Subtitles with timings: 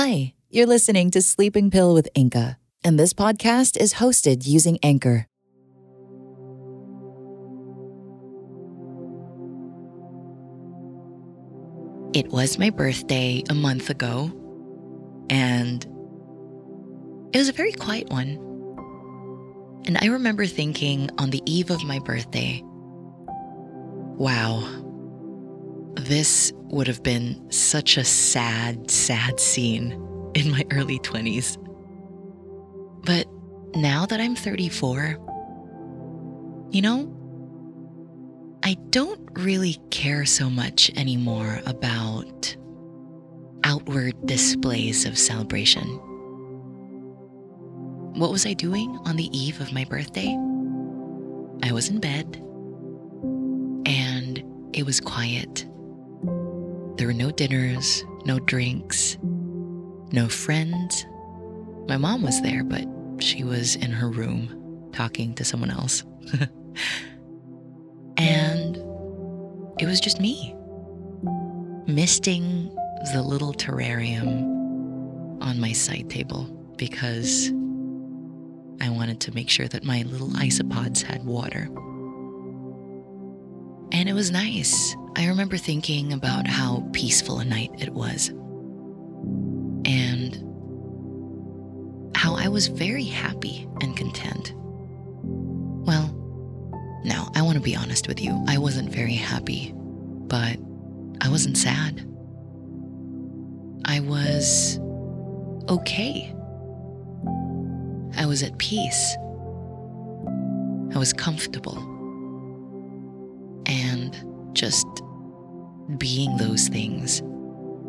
[0.00, 2.54] Hi, you're listening to Sleeping Pill with Inka,
[2.84, 5.26] and this podcast is hosted using Anchor.
[12.14, 14.30] It was my birthday a month ago,
[15.30, 15.82] and
[17.32, 18.38] it was a very quiet one.
[19.86, 22.62] And I remember thinking on the eve of my birthday,
[24.16, 24.60] wow,
[25.94, 29.92] this would have been such a sad, sad scene
[30.34, 31.56] in my early 20s.
[33.04, 33.26] But
[33.74, 35.16] now that I'm 34,
[36.70, 37.14] you know,
[38.62, 42.56] I don't really care so much anymore about
[43.64, 45.86] outward displays of celebration.
[48.14, 50.36] What was I doing on the eve of my birthday?
[51.62, 52.36] I was in bed
[53.86, 55.67] and it was quiet.
[57.08, 59.16] Were no dinners, no drinks,
[60.12, 61.06] no friends.
[61.88, 62.84] My mom was there, but
[63.18, 66.04] she was in her room talking to someone else.
[68.18, 68.76] and
[69.78, 70.54] it was just me,
[71.86, 72.68] misting
[73.14, 74.42] the little terrarium
[75.40, 76.44] on my side table
[76.76, 77.48] because
[78.82, 81.70] I wanted to make sure that my little isopods had water.
[83.92, 84.94] And it was nice.
[85.16, 88.28] I remember thinking about how peaceful a night it was.
[89.84, 90.44] And
[92.14, 94.52] how I was very happy and content.
[95.24, 96.14] Well,
[97.04, 98.44] now I want to be honest with you.
[98.48, 100.58] I wasn't very happy, but
[101.20, 102.04] I wasn't sad.
[103.84, 104.78] I was
[105.68, 106.34] okay.
[108.16, 109.16] I was at peace.
[110.94, 111.78] I was comfortable.
[113.66, 114.16] And
[114.54, 114.86] just
[115.96, 117.22] being those things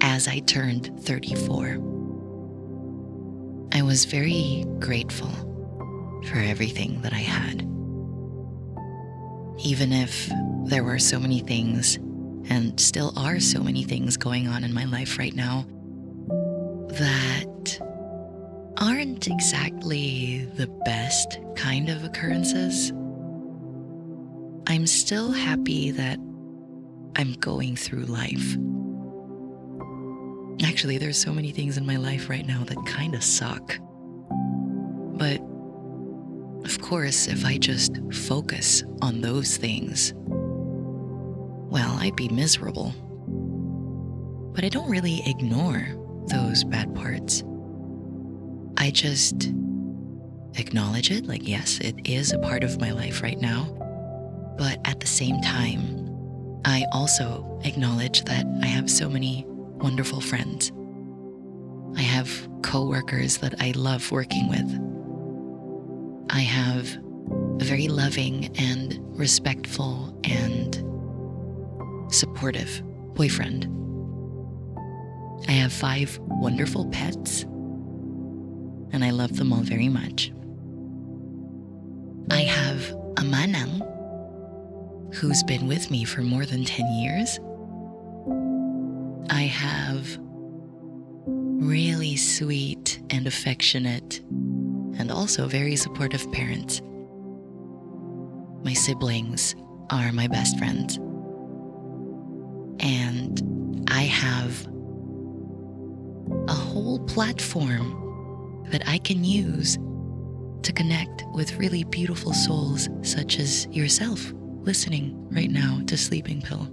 [0.00, 1.78] as I turned 34.
[3.72, 5.30] I was very grateful
[6.26, 7.62] for everything that I had.
[9.64, 10.30] Even if
[10.64, 11.96] there were so many things,
[12.48, 15.64] and still are so many things going on in my life right now,
[16.88, 17.80] that
[18.78, 22.92] aren't exactly the best kind of occurrences.
[24.66, 26.18] I'm still happy that
[27.16, 28.56] I'm going through life.
[30.64, 33.78] Actually, there's so many things in my life right now that kind of suck.
[34.30, 35.40] But
[36.64, 42.94] of course, if I just focus on those things, well, I'd be miserable.
[44.54, 45.86] But I don't really ignore
[46.28, 47.42] those bad parts.
[48.76, 49.52] I just
[50.54, 53.64] acknowledge it, like, yes, it is a part of my life right now.
[54.58, 56.01] But at the same time,
[56.64, 60.70] I also acknowledge that I have so many wonderful friends.
[61.96, 64.68] I have coworkers that I love working with.
[66.30, 66.96] I have
[67.60, 70.74] a very loving and respectful and
[72.12, 72.82] supportive
[73.14, 73.68] boyfriend.
[75.48, 77.42] I have five wonderful pets,
[78.92, 80.32] and I love them all very much.
[82.30, 83.91] I have a manang
[85.22, 87.38] who's been with me for more than 10 years.
[89.30, 90.18] I have
[91.64, 94.18] really sweet and affectionate
[94.98, 96.82] and also very supportive parents.
[98.64, 99.54] My siblings
[99.90, 100.96] are my best friends.
[102.80, 104.66] And I have
[106.48, 109.78] a whole platform that I can use
[110.64, 114.32] to connect with really beautiful souls such as yourself
[114.64, 116.68] listening right now to Sleeping Pill.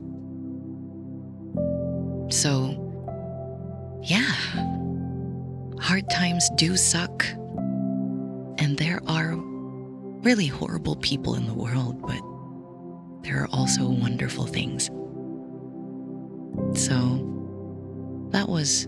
[2.32, 2.86] So,
[4.04, 4.32] yeah,
[5.80, 7.26] hard times do suck.
[8.60, 12.22] And there are really horrible people in the world, but
[13.24, 14.88] there are also wonderful things.
[16.80, 17.26] So,
[18.32, 18.88] that was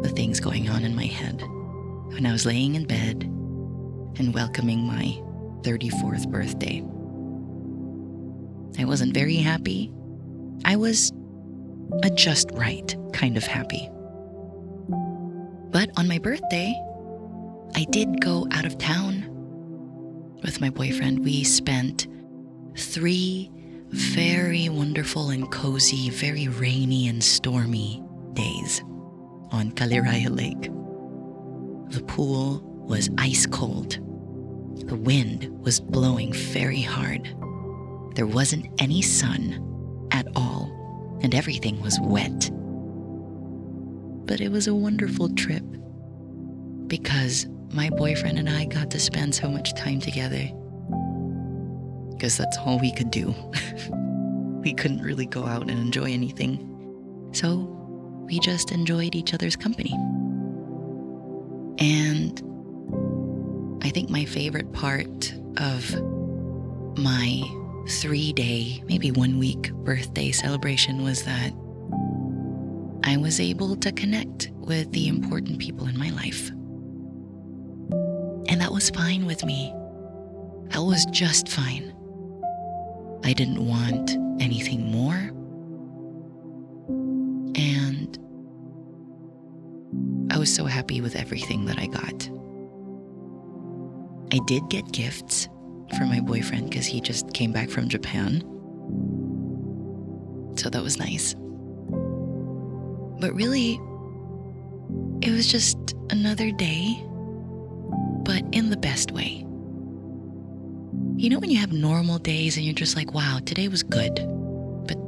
[0.00, 1.42] the things going on in my head
[2.12, 5.20] when I was laying in bed and welcoming my
[5.62, 6.82] 34th birthday.
[8.78, 9.92] I wasn't very happy.
[10.64, 11.12] I was
[12.02, 13.88] a just right kind of happy.
[15.70, 16.74] But on my birthday,
[17.74, 19.26] I did go out of town
[20.42, 21.24] with my boyfriend.
[21.24, 22.06] We spent
[22.76, 23.50] three
[23.88, 28.82] very wonderful and cozy, very rainy and stormy days
[29.50, 30.70] on Caliraya Lake.
[31.92, 33.98] The pool was ice cold.
[34.88, 37.32] The wind was blowing very hard.
[38.14, 42.50] There wasn't any sun at all, and everything was wet.
[44.26, 45.62] but it was a wonderful trip
[46.86, 50.48] because my boyfriend and I got to spend so much time together.
[52.10, 53.34] Because that's all we could do.
[54.64, 57.30] we couldn't really go out and enjoy anything.
[57.32, 57.56] So
[58.26, 59.92] we just enjoyed each other's company.
[61.78, 62.40] And
[63.82, 66.00] I think my favorite part of
[66.96, 67.42] my
[67.88, 71.52] three day, maybe one week birthday celebration was that
[73.04, 76.48] I was able to connect with the important people in my life.
[78.48, 79.72] And that was fine with me.
[80.68, 81.94] That was just fine.
[83.24, 85.30] I didn't want anything more.
[87.56, 88.18] And
[90.30, 92.30] I was so happy with everything that I got.
[94.32, 95.48] I did get gifts
[95.96, 98.40] for my boyfriend because he just came back from Japan.
[100.56, 101.34] So that was nice.
[103.20, 103.80] But really,
[105.22, 105.78] it was just
[106.10, 107.02] another day,
[108.24, 109.46] but in the best way.
[111.16, 114.14] You know, when you have normal days and you're just like, wow, today was good,
[114.86, 114.98] but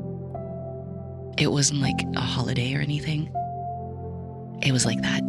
[1.40, 3.31] it wasn't like a holiday or anything.
[4.62, 5.23] It was like that.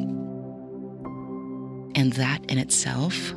[1.96, 3.34] And that in itself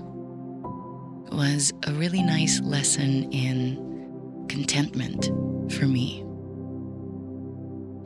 [1.32, 5.26] was a really nice lesson in contentment
[5.72, 6.24] for me.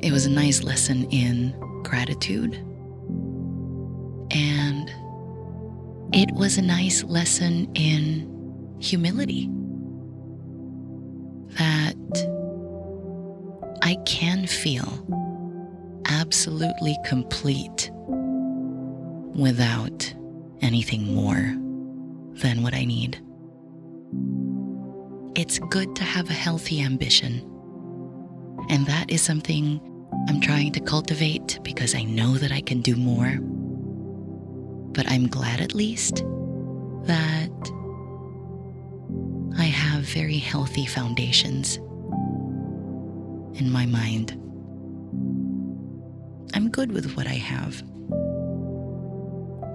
[0.01, 2.55] It was a nice lesson in gratitude.
[4.31, 4.91] And
[6.13, 9.49] it was a nice lesson in humility
[11.59, 11.95] that
[13.83, 15.07] I can feel
[16.07, 17.91] absolutely complete
[19.35, 20.15] without
[20.61, 21.55] anything more
[22.35, 23.21] than what I need.
[25.37, 27.51] It's good to have a healthy ambition.
[28.71, 29.81] And that is something
[30.29, 33.39] I'm trying to cultivate because I know that I can do more.
[34.93, 36.25] But I'm glad at least
[37.05, 37.51] that
[39.59, 41.77] I have very healthy foundations
[43.59, 44.33] in my mind.
[46.55, 47.83] I'm good with what I have.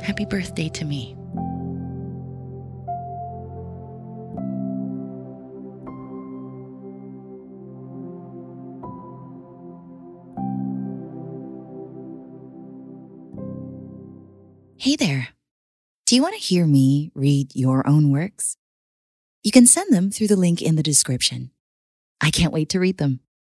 [0.01, 1.15] Happy birthday to me.
[14.81, 15.27] Hey there.
[16.05, 18.55] Do you want to hear me read your own works?
[19.43, 21.51] You can send them through the link in the description.
[22.21, 23.19] I can't wait to read them.